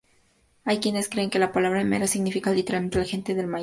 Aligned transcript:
Hay 0.65 0.79
quienes 0.79 1.09
creen 1.09 1.29
que 1.29 1.37
la 1.37 1.51
palabra 1.51 1.79
"Emberá" 1.79 2.07
significa 2.07 2.49
literalmente: 2.49 2.97
"La 2.97 3.05
gente 3.05 3.35
del 3.35 3.45
maíz". 3.45 3.59